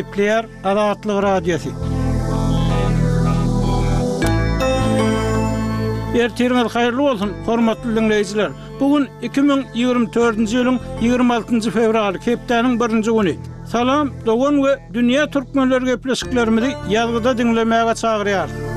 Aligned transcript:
Gepler 0.00 0.46
Adatlı 0.64 1.22
Radyosu. 1.22 1.68
Ýer 6.18 6.32
termal 6.36 6.66
haýrly 6.72 6.98
bolsun, 7.06 7.30
hormatly 7.46 7.92
dinleýijiler. 7.96 8.56
Bugun 8.80 9.04
2024-nji 9.28 10.48
ýylyň 10.48 11.28
26-njy 11.28 11.74
fevraly, 11.76 12.22
Gepleriň 12.24 12.80
1-nji 12.80 13.14
güni. 13.18 13.36
Salam, 13.72 14.10
dogan 14.26 14.58
we 14.64 14.72
dünýä 14.96 15.28
türkmenleri 15.36 15.92
gepleşiklerimizi 15.92 16.72
ýalgyda 16.96 17.36
dinlemäge 17.38 17.94
çagyrýarys. 18.02 18.69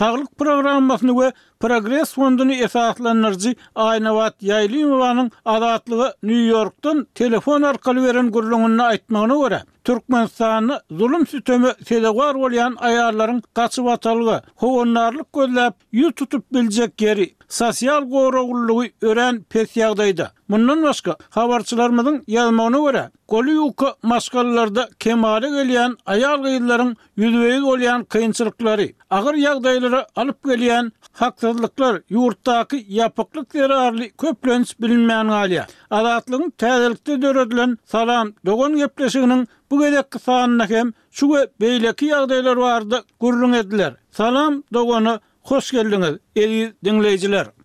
Sağlık 0.00 0.38
programmasını 0.38 1.20
ve 1.20 1.32
Progress 1.60 2.14
Fondunu 2.14 2.52
esaslandırıcı 2.52 3.54
Aynavat 3.74 4.42
Yaylıova'nın 4.42 5.30
adatlığı 5.44 6.14
New 6.22 6.42
York'tan 6.44 7.06
telefon 7.14 7.62
arkalı 7.62 8.04
veren 8.08 8.30
kurulunu 8.30 8.82
aitmanı 8.82 9.42
göre 9.44 9.62
Türkmenistan'ı 9.84 10.80
zulüm 10.90 11.26
sütümü 11.26 11.72
sedevar 11.86 12.34
olayan 12.34 12.76
ayarların 12.78 13.42
kaçı 13.54 13.84
vatalığı 13.84 14.42
hovunlarlık 14.56 15.32
gözlep 15.32 15.74
yu 15.92 16.12
tutup 16.14 16.52
bilecek 16.52 16.96
geri 16.96 17.34
sosyal 17.48 18.04
gorogulluğu 18.10 18.84
ören 19.02 19.42
pesyağdaydı. 19.42 20.32
Mundan 20.50 20.80
başga 20.86 21.12
habarçylarmyzyň 21.36 22.14
ýazmagyna 22.36 22.78
görä, 22.86 23.02
goly 23.32 23.52
ýuky 23.64 23.88
maskallarda 24.12 24.84
kemale 25.04 25.48
gelýän 25.56 25.92
aýal 26.14 26.40
gyýyllaryň 26.46 26.88
ýüzüwegi 27.22 27.60
bolýan 27.66 28.02
kynçylyklary, 28.14 28.88
agyr 29.18 29.34
ýagdaýlara 29.44 30.00
alyp 30.22 30.48
gelýän 30.50 30.88
haksyzlyklar 31.20 32.00
ýurtdaky 32.16 32.80
ýapyklyk 32.98 33.48
derarly 33.60 34.08
köplenç 34.24 34.74
bilinmeýän 34.82 35.30
galýa. 35.36 35.68
Adatlygyň 36.00 36.50
täzelikde 36.64 37.20
döredilen 37.28 37.78
salam 37.94 38.34
dogon 38.50 38.74
gepleşiginiň 38.82 39.46
bu 39.70 39.78
gelek 39.84 40.10
kysanyna 40.16 40.66
hem 40.74 40.90
şu 41.20 41.30
beýleki 41.62 42.10
ýagdaýlar 42.10 42.58
bardy 42.66 42.98
gurrun 43.20 43.54
ediler. 43.62 43.92
Salam 44.20 44.62
dogonu 44.74 45.18
hoş 45.50 45.70
geldiňiz, 45.76 46.14
eli 46.36 46.60
dinleýijiler. 46.84 47.59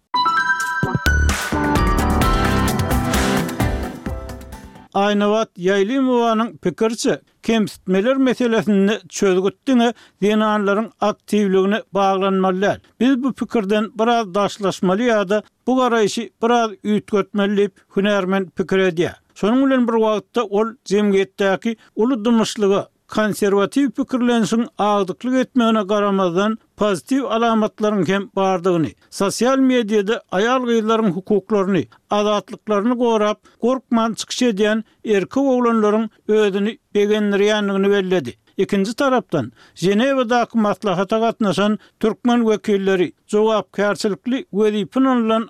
Aynavat 4.96 5.50
Yaylimovanın 5.58 6.58
pikirçi 6.58 7.20
kemsitmeler 7.44 8.18
meselesini 8.18 8.98
çözgüttüne 9.10 9.94
dinanların 10.22 10.92
aktivliğine 11.02 11.82
bağlanmalıyar. 11.94 12.80
Biz 13.00 13.24
bu 13.24 13.34
pikirden 13.34 13.90
biraz 14.00 14.34
daşlaşmalı 14.34 15.30
da 15.30 15.44
bu 15.68 15.78
garayışı 15.78 16.30
biraz 16.44 16.72
ütkötmeliyip 16.84 17.74
hünermen 17.96 18.50
pikir 18.50 19.10
Sonun 19.36 19.62
Sonun 19.70 19.88
bir 19.88 19.94
vaqtta 19.94 20.44
ol 20.44 20.68
zemgetdaki 20.86 21.78
ulu 21.96 22.26
dumuşluğu 22.26 22.88
konservativ 23.16 23.90
pikirlenişin 23.98 24.68
ağdıklık 24.78 25.36
etmeğine 25.36 25.88
karamadan 25.88 26.58
pozitiv 26.78 27.24
alamatların 27.24 28.08
hem 28.08 28.30
bardığını, 28.36 28.88
sosyal 29.10 29.58
medyada 29.58 30.24
ayal 30.32 30.64
gıyların 30.66 31.12
hukuklarını, 31.12 31.84
azatlıklarını 32.10 32.98
korap, 32.98 33.42
korkman 33.62 34.14
çıkış 34.14 34.42
ediyen 34.42 34.84
erke 35.06 35.40
oğlanların 35.40 36.10
ödünü 36.28 36.78
begenleriyenliğini 36.96 37.90
belledi. 37.90 38.34
Ikinci 38.58 38.94
taraftan, 38.96 39.52
Jenevadaki 39.76 40.58
matlahata 40.58 41.20
katnaşan 41.20 41.80
Türkmen 42.00 42.50
vekilleri, 42.50 43.14
cevap 43.28 43.74
kersilikli 43.74 44.46
ve 44.54 44.74
dipin 44.74 45.06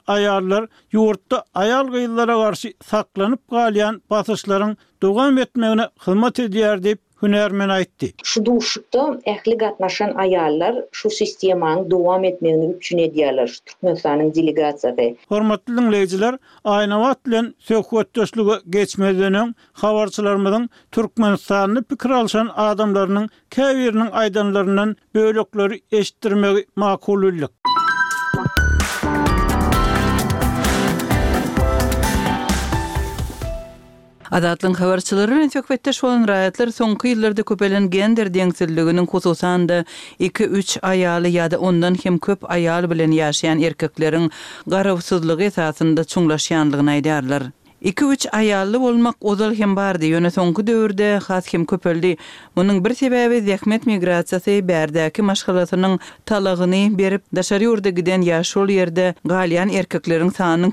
ayarlar, 0.07 0.65
yurtta 0.91 1.43
ayal 1.53 1.87
gıyılara 1.87 2.33
karşı 2.35 2.73
saklanıp 2.83 3.49
galiyan 3.49 4.01
basışların 4.09 4.77
dogam 5.01 5.37
etmeğine 5.37 5.87
hılmat 5.99 6.39
ediyer 6.39 6.83
deyip 6.83 6.99
hünermen 7.27 7.69
aýtdy. 7.69 8.07
Şu 8.23 8.45
duşukda 8.45 8.99
ähli 9.33 9.55
gatnaşan 9.63 10.09
aýallar 10.23 10.75
şu 10.91 11.09
sistemany 11.09 11.85
dowam 11.91 12.23
etmegini 12.29 12.67
üçin 12.73 12.97
edýärler. 13.05 13.49
Türkmenistanyň 13.67 14.29
delegasiýasy. 14.37 15.07
Hormatly 15.29 15.73
dinleýijiler, 15.79 16.33
aýna 16.75 16.97
wagt 17.05 17.25
bilen 17.27 17.47
söhbet 17.71 18.07
döşlügi 18.15 18.55
geçmedenem, 18.69 19.53
habarçylarymyň 19.83 20.67
Türkmenistanyň 20.91 21.83
pikir 21.89 22.09
alşan 22.09 22.47
adamlarynyň 22.67 23.27
käwirniň 23.57 24.09
aýdanlaryndan 24.23 24.95
bölükleri 25.15 25.75
eşitdirmegi 25.91 26.61
makullyk. 26.75 27.51
Adatlyň 34.35 34.73
habarçylary 34.77 35.31
bilen 35.35 35.49
tökbetde 35.51 35.91
şolun 35.97 36.25
raýatlar 36.29 36.71
soňky 36.77 37.11
ýyllarda 37.13 37.45
köpelen 37.51 37.85
gender 37.93 38.27
deňsizliginiň 38.37 39.07
hususanda 39.13 39.77
2-3 40.27 40.73
aýaly 40.91 41.31
ýa-da 41.37 41.61
ondan 41.69 41.95
hem 42.03 42.17
köp 42.27 42.43
aýal 42.59 42.89
bilen 42.93 43.15
ýaşaýan 43.19 43.63
erkekleriň 43.69 44.27
garawsyzlygy 44.75 45.47
esasında 45.51 46.01
çuňlaşýanlygyny 46.15 46.91
aýdarlar. 46.97 47.45
2-3 47.85 48.25
ayalli 48.31 48.77
volmak 48.81 49.15
ozal 49.21 49.51
hem 49.55 49.75
bardi, 49.77 50.07
yone 50.09 50.31
sonki 50.33 50.63
dördi 50.67 51.19
khas 51.21 51.45
hem 51.53 51.65
köpöldi. 51.65 52.17
Unin 52.57 52.79
bir 52.85 52.93
sebebi 52.93 53.41
zekmet 53.45 53.85
migrasyasi 53.85 54.67
berdaki 54.67 55.21
mashkala 55.21 55.65
sunun 55.67 55.99
talagini 56.25 56.97
berip 56.97 57.21
daxari 57.35 57.67
ordi 57.69 57.91
giden 57.95 58.21
yashol 58.21 58.69
yerdi 58.69 59.13
galyan 59.25 59.69
erkeklerin 59.69 60.29
sanin 60.29 60.71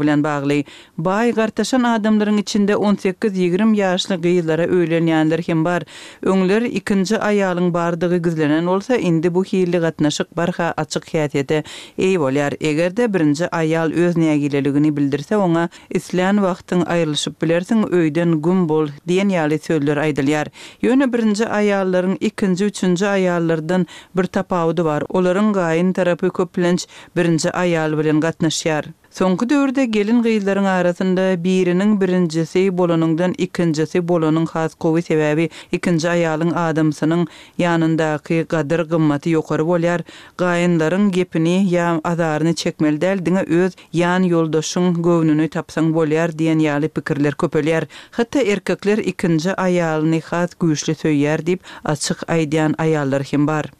bilen 0.00 0.24
bagli. 0.24 0.64
Bayi 0.98 1.32
qartashan 1.32 1.82
adamların 1.84 2.36
içinde 2.36 2.72
18-20 2.72 3.76
yashli 3.76 4.20
giyidlara 4.22 4.68
öylen 4.70 5.36
hem 5.46 5.64
bar. 5.64 5.82
Unlar 6.26 6.62
ikinci 6.62 7.18
ayallin 7.18 7.74
bardigi 7.74 8.22
gizlenen 8.22 8.66
olsa, 8.66 8.96
indi 8.96 9.34
bu 9.34 9.44
hiili 9.44 9.76
qatna 9.80 10.10
shik 10.10 10.36
barha 10.36 10.74
atchik 10.76 11.04
xaseti. 11.08 11.64
Ey 11.98 12.20
volar, 12.20 12.54
egerde 12.60 13.14
birinci 13.14 13.48
ayall 13.48 13.92
özneye 13.92 14.38
gilyaligini 14.38 14.96
bildirse, 14.96 15.36
ona 15.36 15.68
islan 15.90 16.49
wagtyň 16.50 16.80
aýrylyşyp 16.94 17.34
bilersiň 17.42 17.82
öýden 17.98 18.32
gün 18.44 18.64
bol 18.70 18.90
diýen 19.10 19.30
ýaly 19.36 19.58
söýler 19.66 19.98
aýdylýar. 20.06 20.48
Ýöne 20.86 21.06
birinji 21.14 21.46
aýallaryň 21.60 22.16
ikinji, 22.30 22.66
üçinji 22.72 23.06
aýallardan 23.14 23.86
bir 24.18 24.28
tapawudy 24.38 24.82
bar. 24.88 25.06
Olaryň 25.18 25.52
gaýyn 25.58 25.92
tarapy 25.98 26.30
köplenç 26.40 26.88
birinji 27.16 27.54
aýal 27.64 27.94
bilen 28.00 28.18
gatnaşýar. 28.24 28.90
Sonky 29.10 29.46
dörde 29.50 29.84
gelin 29.90 30.20
gyzlaryň 30.22 30.68
arasynda 30.72 31.22
biriniň 31.44 31.94
birinjisi 32.00 32.60
bolanyndan 32.80 33.32
ikinjisi 33.46 34.02
bolanyň 34.10 34.44
has 34.52 34.76
gowy 34.84 35.02
sebäbi 35.06 35.46
ikinji 35.78 36.06
aýalyň 36.12 36.52
adamsynyň 36.60 37.24
ýanyndaky 37.64 38.38
gadyr 38.54 38.82
gymmaty 38.92 39.32
ýokary 39.32 39.66
bolýar. 39.70 40.04
Gaýynlaryň 40.44 41.08
gepini 41.18 41.56
ýa 41.72 41.88
adaryny 42.12 42.54
çekmelde 42.62 43.10
diňe 43.30 43.42
öz 43.64 43.74
ýan 44.02 44.30
ýoldaşyň 44.30 44.88
gownuny 45.08 45.50
tapsaň 45.58 45.90
bolýar 45.98 46.30
diýen 46.42 46.62
ýaly 46.68 46.92
pikirler 47.00 47.34
köpelýär. 47.44 47.88
Hatda 48.20 48.46
erkekler 48.56 49.02
ikinji 49.14 49.58
aýalyny 49.66 50.22
has 50.30 50.54
güýçli 50.62 50.94
söýýär 51.02 51.42
diýip 51.50 51.66
açyk 51.96 52.24
aýdyan 52.38 52.78
aýallar 52.86 53.26
hem 53.32 53.46
bar. 53.50 53.74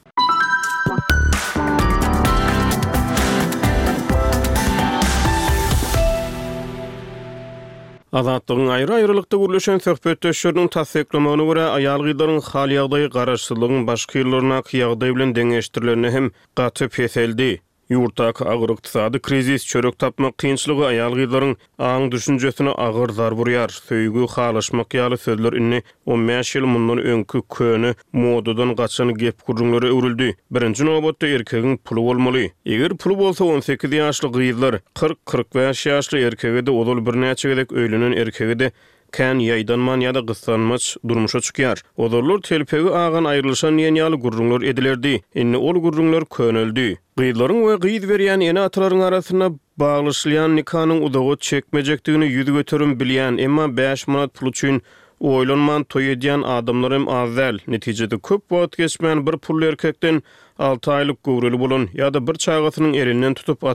Azatlygyň 8.18 8.70
aýry-aýrylykda 8.76 9.38
gürleşen 9.42 9.82
söhbetdeşlerini 9.84 10.64
tassyklamagyna 10.76 11.44
görä, 11.50 11.66
aýal 11.76 12.04
gyýdaryň 12.08 12.40
hal 12.48 12.74
ýagdaýy 12.76 13.06
garaşsylygyň 13.18 13.86
başga 13.92 14.18
ýyllaryna 14.22 14.58
kyýagdaýy 14.70 15.14
bilen 15.20 15.34
deňeşdirilerini 15.40 16.12
hem 16.16 16.30
gaty 16.62 16.88
peseldi. 16.96 17.52
Yurtak 17.90 18.38
agyr 18.46 18.70
iqtisadi 18.72 19.18
krizis 19.18 19.64
çörek 19.66 19.96
tapma, 19.98 20.28
kynçylygy 20.38 20.84
ayal 20.88 21.14
gyzlaryň 21.18 21.56
aň 21.86 22.04
düşünjesini 22.12 22.70
agyr 22.84 23.08
zar 23.16 23.34
buryar. 23.40 23.68
Söýgü 23.88 24.28
halaşmak 24.34 24.94
ýaly 24.98 25.18
sözler 25.18 25.52
inni 25.58 25.80
15 26.06 26.52
ýyl 26.60 26.66
mundan 26.70 26.98
öňkü 27.14 27.40
köni 27.56 27.90
modudan 28.12 28.74
gaçan 28.78 29.10
gep 29.24 29.42
gurunlary 29.48 29.90
öwrüldi. 29.90 30.28
Birinji 30.54 30.86
nobatda 30.90 31.26
erkegiň 31.32 31.76
puly 31.90 32.00
bolmaly. 32.12 32.44
Eger 32.66 32.88
pul 32.94 33.18
bolsa 33.24 33.44
18 33.50 33.90
ýaşly 33.98 34.30
gyzlar 34.38 34.74
40-45 34.94 35.88
ýaşly 35.90 36.22
erkegede 36.30 36.70
olul 36.70 37.02
bir 37.06 37.12
näçe 37.26 37.48
gelek 37.50 37.70
öýlenen 37.74 38.14
erkegede 38.22 38.70
kän 39.16 39.40
ýaýdanman 39.42 40.02
ýa-da 40.04 40.22
gysanmaç 40.26 40.92
durmuşa 41.08 41.40
çykýar. 41.46 41.82
Odurlar 41.96 42.40
telpegi 42.48 42.90
agan 43.04 43.26
aýrylşan 43.32 43.80
ýenýaly 43.82 44.18
gurrunlar 44.24 44.62
edilerdi. 44.62 45.16
Enni 45.34 45.56
ol 45.56 45.80
gurrunlar 45.86 46.24
könöldü. 46.36 46.96
Gyýdlaryň 47.20 47.60
we 47.66 47.74
gyýd 47.86 48.06
berýän 48.10 48.44
ýene 48.46 48.62
atlaryň 48.68 49.02
arasyna 49.08 49.50
baglaşylan 49.82 50.56
nikanyň 50.60 51.02
udagy 51.08 51.40
çekmejekdigini 51.50 52.26
ýüzü 52.36 52.54
götürüm 52.60 52.92
bilýän, 53.00 53.38
emma 53.40 53.68
5 53.76 54.06
manat 54.08 54.34
pul 54.34 54.48
üçin 54.52 54.82
Oylanman 55.20 55.84
toy 55.84 56.06
edýän 56.12 56.42
adamlarym 56.46 57.08
azal. 57.08 57.58
Netijede 57.68 58.16
köp 58.18 58.42
wagt 58.50 58.76
geçmän 58.78 59.26
bir 59.26 59.36
pul 59.36 59.62
erkekden 59.62 60.22
6 60.58 60.92
aylyk 60.92 61.18
gowrul 61.24 61.60
bolan 61.60 61.86
ýa-da 61.92 62.22
bir 62.26 62.34
çaýgatynyň 62.34 62.96
erinden 63.02 63.34
tutup 63.34 63.60